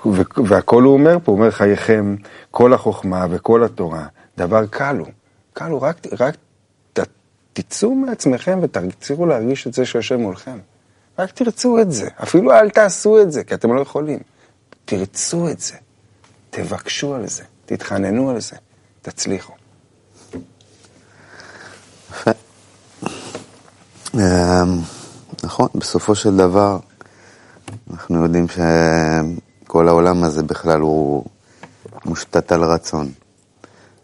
והכל 0.47 0.83
הוא 0.83 0.93
אומר 0.93 1.19
פה, 1.25 1.33
הוא 1.33 1.39
אומר 1.39 1.51
חייכם, 1.51 2.17
כל 2.51 2.73
החוכמה 2.73 3.27
וכל 3.31 3.65
התורה, 3.65 4.07
דבר 4.39 4.67
קל 4.67 4.97
הוא, 4.99 5.09
קל 5.53 5.71
הוא, 5.71 5.81
רק, 5.81 5.97
רק 6.21 6.37
ת, 6.93 7.01
תצאו 7.53 7.95
מעצמכם 7.95 8.59
ותרצו 8.63 9.27
להרגיש 9.27 9.67
את 9.67 9.75
זה 9.75 9.87
שיושב 9.87 10.17
מולכם. 10.17 10.59
רק 11.19 11.31
תרצו 11.31 11.79
את 11.81 11.93
זה, 11.93 12.09
אפילו 12.23 12.53
אל 12.53 12.71
תעשו 12.71 13.23
את 13.23 13.33
זה, 13.33 13.45
כי 13.45 13.55
אתם 13.55 13.75
לא 13.75 13.81
יכולים. 13.81 14.19
תרצו 14.85 15.49
את 15.49 15.61
זה, 15.61 15.75
תבקשו 16.51 17.15
על 17.15 17.27
זה, 17.27 17.43
תתחננו 17.67 18.31
על 18.31 18.41
זה, 18.41 18.57
תצליחו. 19.03 19.53
אמ, 24.15 24.21
נכון, 25.43 25.69
בסופו 25.75 26.15
של 26.15 26.37
דבר, 26.37 26.79
אנחנו 27.91 28.23
יודעים 28.23 28.47
שכל 28.49 29.89
העולם 29.89 30.25
הזה 30.25 30.43
בכלל 30.43 30.81
הוא 30.81 31.25
מושתת 32.05 32.53
על 32.53 32.65
רצון. 32.65 33.13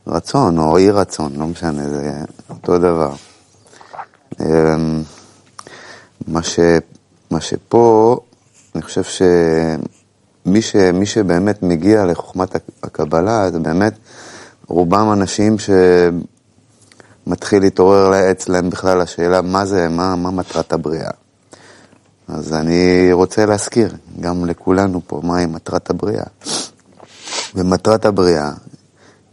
רצון 0.06 0.58
או 0.58 0.76
אי 0.76 0.90
רצון, 0.90 1.36
לא 1.36 1.46
משנה, 1.46 1.88
זה 1.88 2.24
אותו 2.50 2.78
דבר. 2.78 3.14
אמ, 4.40 5.02
מה, 6.26 6.42
ש, 6.42 6.58
מה 7.30 7.40
שפה, 7.40 8.16
אני 8.74 8.82
חושב 8.82 9.02
שמי 9.02 10.62
ש, 10.62 10.76
שבאמת 11.04 11.62
מגיע 11.62 12.04
לחוכמת 12.04 12.56
הקבלה, 12.82 13.50
זה 13.50 13.58
באמת 13.58 13.92
רובם 14.66 15.12
אנשים 15.12 15.56
שמתחיל 17.26 17.62
להתעורר 17.62 18.30
אצלם 18.30 18.70
בכלל 18.70 19.00
השאלה 19.00 19.42
מה 19.42 19.66
זה, 19.66 19.88
מה, 19.88 20.16
מה 20.16 20.30
מטרת 20.30 20.72
הבריאה. 20.72 21.10
אז 22.28 22.52
אני 22.52 23.12
רוצה 23.12 23.46
להזכיר 23.46 23.94
גם 24.20 24.46
לכולנו 24.46 25.00
פה 25.06 25.20
מהי 25.24 25.46
מטרת 25.46 25.90
הבריאה. 25.90 26.24
ומטרת 27.54 28.04
הבריאה 28.04 28.52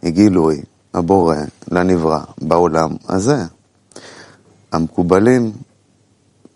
היא 0.01 0.13
גילוי 0.13 0.61
הבורא 0.93 1.35
לנברא 1.71 2.19
בעולם 2.41 2.89
הזה. 3.09 3.43
המקובלים 4.71 5.51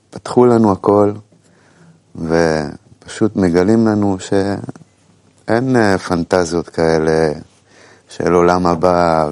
פתחו 0.10 0.46
לנו 0.46 0.72
הכל 0.72 1.12
ופשוט 2.28 3.36
מגלים 3.36 3.88
לנו 3.88 4.18
שאין 4.20 5.76
אה, 5.76 5.98
פנטזיות 5.98 6.70
כאלה 6.70 7.32
של 8.10 8.34
עולם 8.34 8.68
הבא 8.68 9.30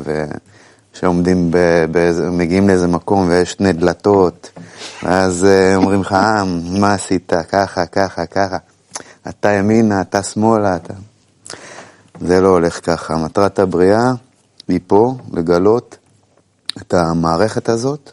ושעומדים, 0.94 1.52
באיזה, 1.92 2.30
מגיעים 2.30 2.68
לאיזה 2.68 2.88
מקום 2.88 3.30
ויש 3.30 3.52
שני 3.52 3.74
דלתות 3.74 4.50
ואז 5.04 5.46
אה, 5.46 5.76
אומרים 5.76 6.02
לך, 6.02 6.14
אה, 6.14 6.44
מה 6.80 6.94
עשית? 6.94 7.34
ככה, 7.50 7.86
ככה, 7.86 8.26
ככה. 8.26 8.58
אתה 9.30 9.52
ימינה, 9.52 10.02
אתה 10.02 10.24
שמאלה, 10.24 10.76
אתה... 10.76 10.94
זה 12.22 12.42
לא 12.42 12.48
הולך 12.48 12.86
ככה. 12.86 13.16
מטרת 13.16 13.60
הבריאה 13.60 14.12
היא 14.68 14.80
פה 14.88 15.16
לגלות 15.34 15.98
את 16.82 16.94
המערכת 16.94 17.70
הזאת 17.70 18.12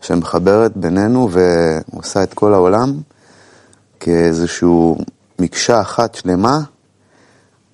שמחברת 0.00 0.76
בינינו 0.76 1.28
ועושה 1.30 2.22
את 2.22 2.34
כל 2.34 2.54
העולם 2.54 2.94
כאיזושהי 4.04 4.68
מקשה 5.38 5.80
אחת 5.80 6.14
שלמה 6.14 6.60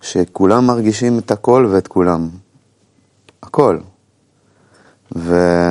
שכולם 0.00 0.66
מרגישים 0.66 1.18
את 1.18 1.30
הכל 1.30 1.68
ואת 1.70 1.88
כולם. 1.88 2.28
הכל. 3.42 3.78
וזה 5.12 5.62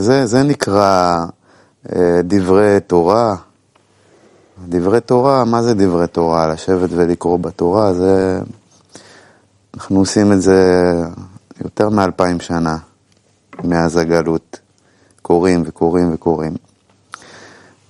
זה, 0.00 0.26
זה 0.26 0.42
נקרא 0.42 1.24
אה, 1.96 2.20
דברי 2.24 2.80
תורה. 2.86 3.36
דברי 4.68 5.00
תורה, 5.00 5.44
מה 5.44 5.62
זה 5.62 5.74
דברי 5.74 6.06
תורה? 6.06 6.48
לשבת 6.48 6.90
ולקרוא 6.92 7.38
בתורה, 7.38 7.94
זה... 7.94 8.40
אנחנו 9.74 9.98
עושים 9.98 10.32
את 10.32 10.42
זה 10.42 10.92
יותר 11.64 11.88
מאלפיים 11.88 12.40
שנה 12.40 12.78
מאז 13.64 13.96
הגלות. 13.96 14.58
קוראים 15.22 15.62
וקוראים 15.66 16.14
וקוראים. 16.14 16.54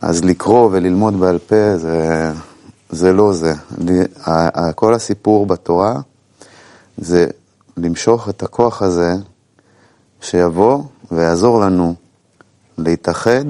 אז 0.01 0.25
לקרוא 0.25 0.69
וללמוד 0.73 1.21
בעל 1.21 1.39
פה 1.39 1.77
זה, 1.79 2.33
זה 2.91 3.13
לא 3.13 3.33
זה. 3.33 3.55
כל 4.75 4.95
הסיפור 4.95 5.47
בתורה 5.47 6.01
זה 6.99 7.27
למשוך 7.77 8.29
את 8.29 8.43
הכוח 8.43 8.83
הזה 8.83 9.15
שיבוא 10.21 10.83
ויעזור 11.11 11.61
לנו 11.61 11.95
להתאחד 12.79 13.45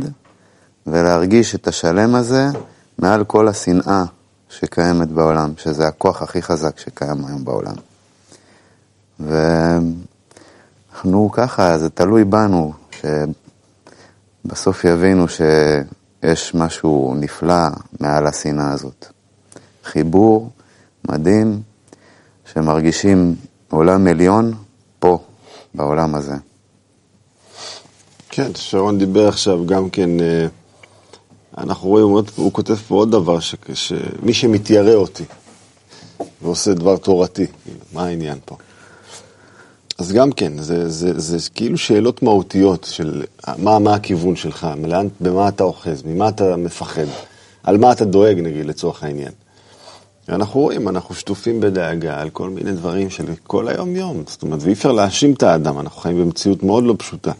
ולהרגיש 0.87 1.55
את 1.55 1.69
השלם 1.69 2.15
הזה 2.15 2.47
מעל 2.99 3.25
כל 3.25 3.49
השנאה 3.49 4.05
שקיימת 4.49 5.09
בעולם, 5.09 5.53
שזה 5.57 5.89
הכוח 5.89 6.23
הכי 6.23 6.43
חזק 6.43 6.79
שקיים 6.79 7.25
היום 7.27 7.45
בעולם. 7.45 7.75
ואנחנו 9.21 9.71
ככה, 11.33 11.79
זה 11.79 11.91
תלוי 11.91 12.25
בנו, 12.25 12.73
שבסוף 14.45 14.85
יבינו 14.85 15.27
שיש 16.21 16.55
משהו 16.55 17.15
נפלא 17.21 17.69
מעל 18.01 18.27
השנאה 18.27 18.73
הזאת. 18.73 19.07
חיבור 19.85 20.51
מדהים, 21.09 21.63
שמרגישים 22.53 23.35
עולם 23.71 24.07
עליון 24.07 24.55
פה, 24.99 25.19
בעולם 25.75 26.15
הזה. 26.15 26.35
כן, 28.29 28.55
שרון 28.55 28.99
דיבר 28.99 29.29
עכשיו 29.29 29.67
גם 29.67 29.91
כן, 29.91 30.21
אה, 30.21 30.47
אנחנו 31.59 31.89
רואים, 31.89 32.27
הוא 32.37 32.53
כותב 32.53 32.75
פה 32.75 32.95
עוד 32.95 33.11
דבר, 33.11 33.39
שמי 33.75 34.35
שמתיירא 34.35 34.95
אותי 34.95 35.25
ועושה 36.43 36.75
דבר 36.75 36.97
תורתי, 36.97 37.47
מה 37.93 38.05
העניין 38.05 38.39
פה? 38.45 38.57
אז 39.99 40.13
גם 40.13 40.33
כן, 40.33 40.53
זה, 40.59 40.89
זה, 40.89 41.21
זה, 41.21 41.39
זה 41.39 41.51
כאילו 41.55 41.79
שאלות 41.79 42.23
מהותיות 42.23 42.87
של 42.91 43.23
מה, 43.59 43.79
מה 43.79 43.95
הכיוון 43.95 44.37
שלך, 44.37 44.67
לאן, 44.85 45.09
במה 45.21 45.49
אתה 45.49 45.65
אוחז, 45.65 46.03
ממה 46.07 46.29
אתה 46.29 46.57
מפחד, 46.57 47.07
על 47.63 47.79
מה 47.79 47.93
אתה 47.93 48.05
דואג 48.05 48.39
נגיד 48.41 48.67
לצורך 48.67 49.03
העניין. 49.05 49.33
ואנחנו 50.29 50.61
רואים, 50.61 50.89
אנחנו 50.89 51.15
שטופים 51.15 51.61
בדאגה 51.61 52.21
על 52.21 52.31
כל 52.31 52.51
מיני 52.51 52.73
דברים 52.73 53.11
של 53.11 53.25
כל 53.47 53.69
היום 53.69 53.97
יום, 53.97 54.23
זאת 54.27 54.43
אומרת, 54.43 54.59
ואי 54.63 54.73
אפשר 54.73 54.93
להאשים 54.93 55.33
את 55.33 55.43
האדם, 55.43 55.79
אנחנו 55.79 56.01
חיים 56.01 56.21
במציאות 56.21 56.63
מאוד 56.63 56.85
לא 56.85 56.95
פשוטה. 56.99 57.33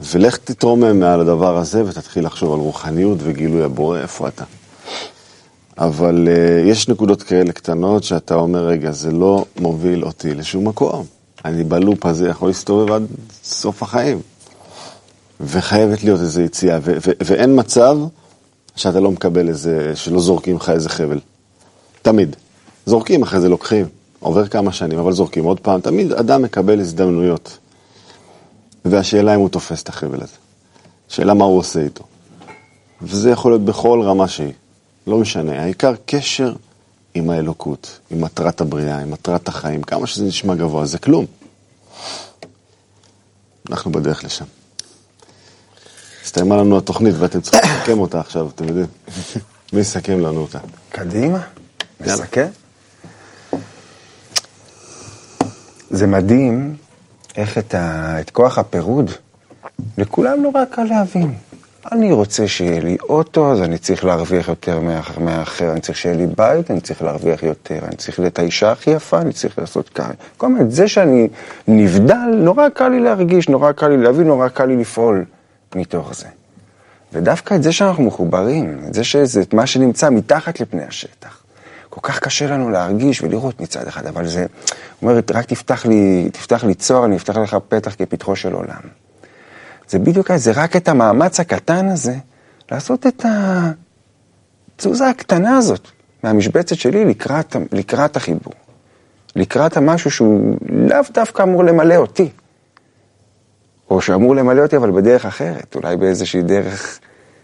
ולך 0.00 0.36
תתרומם 0.36 1.00
מעל 1.00 1.20
הדבר 1.20 1.56
הזה 1.56 1.84
ותתחיל 1.84 2.26
לחשוב 2.26 2.52
על 2.52 2.58
רוחניות 2.58 3.18
וגילוי 3.22 3.62
הבורא, 3.62 3.98
איפה 3.98 4.28
אתה. 4.28 4.44
אבל 5.78 6.28
uh, 6.28 6.68
יש 6.70 6.88
נקודות 6.88 7.22
כאלה 7.22 7.52
קטנות 7.52 8.04
שאתה 8.04 8.34
אומר, 8.34 8.66
רגע, 8.66 8.90
זה 8.90 9.12
לא 9.12 9.44
מוביל 9.60 10.04
אותי 10.04 10.34
לשום 10.34 10.68
מקום. 10.68 11.04
אני 11.44 11.64
בלופ 11.64 12.06
הזה 12.06 12.28
יכול 12.28 12.48
להסתובב 12.48 12.92
עד 12.92 13.06
סוף 13.44 13.82
החיים. 13.82 14.20
וחייבת 15.40 16.04
להיות 16.04 16.20
איזו 16.20 16.40
יציאה, 16.40 16.78
ו- 16.82 16.96
ו- 17.06 17.12
ואין 17.24 17.60
מצב 17.60 17.98
שאתה 18.76 19.00
לא 19.00 19.10
מקבל 19.10 19.48
איזה, 19.48 19.92
שלא 19.94 20.20
זורקים 20.20 20.56
לך 20.56 20.70
איזה 20.70 20.88
חבל. 20.88 21.18
תמיד. 22.02 22.36
זורקים, 22.86 23.22
אחרי 23.22 23.40
זה 23.40 23.48
לוקחים. 23.48 23.86
עובר 24.20 24.46
כמה 24.48 24.72
שנים, 24.72 24.98
אבל 24.98 25.12
זורקים 25.12 25.44
עוד 25.44 25.60
פעם. 25.60 25.80
תמיד 25.80 26.12
אדם 26.12 26.42
מקבל 26.42 26.80
הזדמנויות. 26.80 27.58
והשאלה 28.84 29.34
אם 29.34 29.40
הוא 29.40 29.48
תופס 29.48 29.82
את 29.82 29.88
החבל 29.88 30.22
הזה. 30.22 30.36
שאלה 31.08 31.34
מה 31.34 31.44
הוא 31.44 31.58
עושה 31.58 31.80
איתו. 31.80 32.04
וזה 33.02 33.30
יכול 33.30 33.52
להיות 33.52 33.64
בכל 33.64 34.00
רמה 34.04 34.28
שהיא. 34.28 34.52
לא 35.06 35.18
משנה, 35.18 35.62
העיקר 35.62 35.94
קשר 36.06 36.54
עם 37.14 37.30
האלוקות, 37.30 37.98
עם 38.10 38.20
מטרת 38.20 38.60
הבריאה, 38.60 38.98
עם 38.98 39.10
מטרת 39.10 39.48
החיים, 39.48 39.82
כמה 39.82 40.06
שזה 40.06 40.24
נשמע 40.24 40.54
גבוה, 40.54 40.86
זה 40.86 40.98
כלום. 40.98 41.26
אנחנו 43.70 43.92
בדרך 43.92 44.24
לשם. 44.24 44.44
הסתיימה 46.24 46.56
לנו 46.56 46.78
התוכנית 46.78 47.14
ואתם 47.18 47.40
צריכים 47.40 47.60
לסכם 47.70 47.98
אותה 47.98 48.20
עכשיו, 48.20 48.48
אתם 48.54 48.68
יודעים. 48.68 48.86
מי 49.72 49.80
יסכם 49.80 50.20
לנו 50.20 50.40
אותה? 50.40 50.58
קדימה, 50.90 51.40
נסכם. 52.00 52.46
זה 55.90 56.06
מדהים 56.06 56.76
איך 57.36 57.58
את, 57.58 57.74
ה... 57.74 58.16
את 58.20 58.30
כוח 58.30 58.58
הפירוד, 58.58 59.10
לכולם 59.98 60.42
נורא 60.42 60.64
קל 60.64 60.84
להבין. 60.84 61.34
אני 61.92 62.12
רוצה 62.12 62.48
שיהיה 62.48 62.80
לי 62.80 62.96
אוטו, 63.08 63.52
אז 63.52 63.62
אני 63.62 63.78
צריך 63.78 64.04
להרוויח 64.04 64.48
יותר 64.48 64.80
מהאחר, 65.18 65.72
אני 65.72 65.80
צריך 65.80 65.98
שיהיה 65.98 66.16
לי 66.16 66.26
בית, 66.26 66.70
אני 66.70 66.80
צריך 66.80 67.02
להרוויח 67.02 67.42
יותר, 67.42 67.78
אני 67.88 67.96
צריך 67.96 68.18
להיות 68.18 68.38
האישה 68.38 68.72
הכי 68.72 68.90
יפה, 68.90 69.18
אני 69.20 69.32
צריך 69.32 69.58
לעשות 69.58 69.88
ככה. 69.88 70.12
כל 70.36 70.48
מיני, 70.48 70.70
זה 70.70 70.88
שאני 70.88 71.28
נבדל, 71.68 72.30
נורא 72.34 72.68
קל 72.68 72.88
לי 72.88 73.00
להרגיש, 73.00 73.48
נורא 73.48 73.72
קל 73.72 73.88
לי 73.88 73.96
להבין, 73.96 74.26
נורא 74.26 74.48
קל 74.48 74.64
לי 74.64 74.76
לפעול 74.76 75.24
מתוך 75.74 76.14
זה. 76.14 76.26
ודווקא 77.12 77.54
את 77.54 77.62
זה 77.62 77.72
שאנחנו 77.72 78.02
מחוברים, 78.02 78.80
את 78.88 78.94
זה 78.94 79.04
שזה, 79.04 79.40
את 79.40 79.54
מה 79.54 79.66
שנמצא 79.66 80.10
מתחת 80.10 80.60
לפני 80.60 80.82
השטח. 80.84 81.42
כל 81.90 82.00
כך 82.02 82.18
קשה 82.18 82.46
לנו 82.46 82.70
להרגיש 82.70 83.22
ולראות 83.22 83.60
מצד 83.60 83.86
אחד, 83.86 84.06
אבל 84.06 84.26
זה, 84.26 84.46
אומרת, 85.02 85.30
רק 85.30 85.46
תפתח 85.46 85.86
לי, 85.86 86.28
תפתח 86.32 86.64
לי 86.64 86.74
צוהר, 86.74 87.04
אני 87.04 87.16
אפתח 87.16 87.36
לך 87.36 87.56
פתח 87.68 87.94
כפתחו 87.98 88.36
של 88.36 88.52
עולם. 88.52 89.01
זה 89.92 89.98
בדיוק 89.98 90.32
זה 90.36 90.52
רק 90.54 90.76
את 90.76 90.88
המאמץ 90.88 91.40
הקטן 91.40 91.88
הזה, 91.88 92.14
לעשות 92.72 93.06
את 93.06 93.24
התזוזה 94.76 95.08
הקטנה 95.08 95.56
הזאת 95.56 95.88
מהמשבצת 96.22 96.76
שלי 96.76 97.04
לקראת, 97.04 97.56
לקראת 97.72 98.16
החיבור. 98.16 98.52
לקראת 99.36 99.76
המשהו 99.76 100.10
שהוא 100.10 100.56
לאו 100.68 100.98
דווקא 101.14 101.42
אמור 101.42 101.64
למלא 101.64 101.94
אותי. 101.94 102.28
או 103.90 104.00
שאמור 104.00 104.36
למלא 104.36 104.62
אותי 104.62 104.76
אבל 104.76 104.90
בדרך 104.90 105.26
אחרת, 105.26 105.74
אולי 105.74 105.96
באיזושהי 105.96 106.42
דרך 106.42 106.98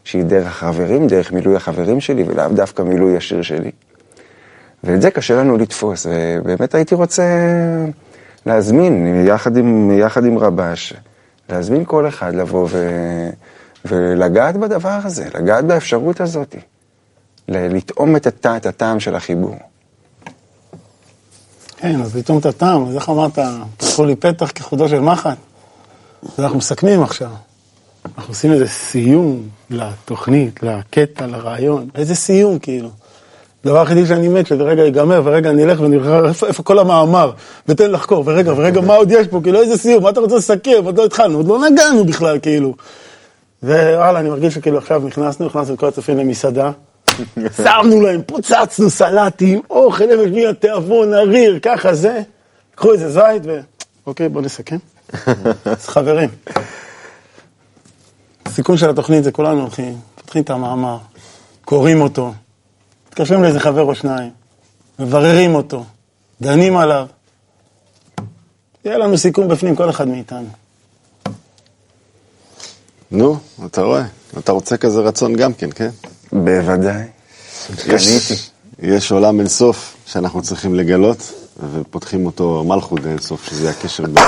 שהיא 0.04 0.24
דרך 0.24 0.46
החברים, 0.46 1.06
דרך 1.06 1.32
מילוי 1.32 1.56
החברים 1.56 2.00
שלי, 2.00 2.24
ולאו 2.26 2.48
דווקא 2.48 2.82
מילוי 2.82 3.16
השיר 3.16 3.42
שלי. 3.42 3.70
ואת 4.84 5.02
זה 5.02 5.10
קשה 5.10 5.34
לנו 5.34 5.56
לתפוס, 5.56 6.06
ובאמת 6.10 6.74
הייתי 6.74 6.94
רוצה 6.94 7.24
להזמין, 8.46 9.24
יחד 9.26 9.56
עם, 9.56 9.90
יחד 9.98 10.24
עם 10.24 10.38
רבש, 10.38 10.94
להזמין 11.48 11.84
כל 11.84 12.08
אחד 12.08 12.34
לבוא 12.34 12.68
ו... 12.70 12.88
ולגעת 13.84 14.56
בדבר 14.56 14.98
הזה, 15.04 15.28
לגעת 15.34 15.64
באפשרות 15.64 16.20
הזאת, 16.20 16.56
לטעום 17.48 18.16
את, 18.16 18.26
הת... 18.26 18.46
את 18.46 18.66
הטעם 18.66 19.00
של 19.00 19.14
החיבור. 19.14 19.56
כן, 21.76 22.00
אז 22.00 22.16
לטעום 22.16 22.38
את 22.38 22.46
הטעם, 22.46 22.88
אז 22.88 22.94
איך 22.94 23.08
אמרת, 23.08 23.38
פתחו 23.76 24.04
לי 24.04 24.16
פתח 24.16 24.50
כחודו 24.54 24.88
של 24.88 25.00
מחט. 25.00 25.36
אז 26.22 26.44
אנחנו 26.44 26.58
מסכמים 26.58 27.02
עכשיו. 27.02 27.30
אנחנו 28.18 28.32
עושים 28.32 28.52
איזה 28.52 28.68
סיום 28.68 29.48
לתוכנית, 29.70 30.62
לקטע, 30.62 31.26
לרעיון. 31.26 31.88
איזה 31.94 32.14
סיום, 32.14 32.58
כאילו. 32.58 32.90
הדבר 33.68 33.80
היחידי 33.80 34.06
שאני 34.06 34.28
מת, 34.28 34.46
שזה 34.46 34.62
רגע 34.62 34.82
ייגמר, 34.82 35.20
ורגע 35.24 35.50
אני 35.50 35.64
אלך 35.64 35.80
ונראה 35.80 36.28
איפה, 36.28 36.46
איפה 36.46 36.62
כל 36.62 36.78
המאמר, 36.78 37.32
ותן 37.68 37.90
לחקור, 37.90 38.22
ורגע, 38.26 38.52
ורגע, 38.56 38.80
מה 38.80 38.94
עוד 38.94 39.10
יש 39.10 39.26
פה, 39.26 39.40
כאילו 39.42 39.60
איזה 39.60 39.76
סיום, 39.76 40.02
מה 40.02 40.10
אתה 40.10 40.20
רוצה 40.20 40.36
לסכם, 40.36 40.84
עוד 40.84 40.98
לא 40.98 41.04
התחלנו, 41.04 41.36
עוד 41.36 41.46
לא 41.46 41.58
נגענו 41.68 42.04
בכלל, 42.04 42.38
כאילו. 42.38 42.74
ווואלה, 43.62 44.20
אני 44.20 44.28
מרגיש 44.28 44.54
שכאילו 44.54 44.78
עכשיו 44.78 45.02
נכנסנו, 45.04 45.46
הכנסנו 45.46 45.74
את 45.74 45.80
כל 45.80 45.88
הצופים 45.88 46.18
למסעדה. 46.18 46.70
שמנו 47.56 48.00
להם, 48.00 48.22
פוצצנו 48.26 48.90
סלטים, 48.90 49.60
אוכל, 49.70 50.04
נפש 50.04 50.30
מי 50.32 50.46
התיאבון, 50.46 51.14
הריר, 51.14 51.58
ככה 51.62 51.94
זה. 51.94 52.20
קחו 52.74 52.92
איזה 52.92 53.10
זית 53.10 53.42
ו... 53.44 53.60
אוקיי, 54.06 54.28
בואו 54.28 54.44
נסכם. 54.44 54.76
אז 55.64 55.88
חברים, 55.88 56.28
הסיכום 58.46 58.76
של 58.76 58.90
התוכנית 58.90 59.24
זה 59.24 59.32
כולנו 59.32 59.60
הולכים, 59.60 59.96
פותחים 60.14 60.42
את 60.42 60.50
המאמר, 60.50 60.96
קוראים 61.64 62.00
אותו, 62.00 62.32
מתקשרים 63.18 63.42
לאיזה 63.42 63.60
חבר 63.60 63.82
או 63.82 63.94
שניים, 63.94 64.30
מבררים 64.98 65.54
אותו, 65.54 65.84
דנים 66.40 66.76
עליו. 66.76 67.06
יהיה 68.84 68.98
לנו 68.98 69.18
סיכום 69.18 69.48
בפנים, 69.48 69.76
כל 69.76 69.90
אחד 69.90 70.08
מאיתנו. 70.08 70.48
נו, 73.10 73.36
אתה 73.66 73.82
רואה, 73.82 74.02
אתה 74.38 74.52
רוצה 74.52 74.76
כזה 74.76 75.00
רצון 75.00 75.36
גם 75.36 75.54
כן, 75.54 75.70
כן? 75.70 75.90
בוודאי. 76.32 77.04
יש, 77.86 78.32
יש 78.78 79.12
עולם 79.12 79.40
אינסוף 79.40 79.96
שאנחנו 80.06 80.42
צריכים 80.42 80.74
לגלות, 80.74 81.32
ופותחים 81.72 82.26
אותו 82.26 82.64
מלכות 82.66 83.06
אינסוף, 83.06 83.44
שזה 83.50 83.70
הקשר 83.70 84.04
בין... 84.06 84.24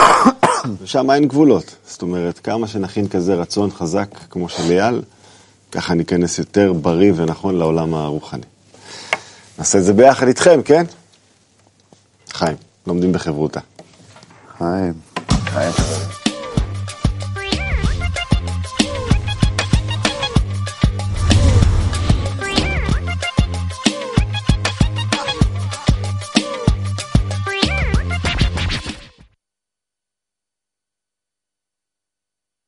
ושם 0.82 1.10
אין 1.10 1.28
גבולות. 1.28 1.74
זאת 1.86 2.02
אומרת, 2.02 2.38
כמה 2.38 2.66
שנכין 2.66 3.08
כזה 3.08 3.34
רצון 3.34 3.70
חזק 3.70 4.08
כמו 4.30 4.48
של 4.48 4.70
אייל, 4.70 5.02
ככה 5.72 5.94
ניכנס 5.94 6.38
יותר 6.38 6.72
בריא 6.72 7.12
ונכון 7.16 7.56
לעולם 7.56 7.94
הרוחני. 7.94 8.49
נעשה 9.60 9.78
את 9.78 9.84
זה 9.84 9.92
ביחד 9.92 10.26
איתכם, 10.26 10.62
כן? 10.62 10.84
חיים, 12.32 12.56
לומדים 12.86 13.12
בחברותה. 13.12 13.60
חיים. 14.58 14.92
חיים. 15.30 15.72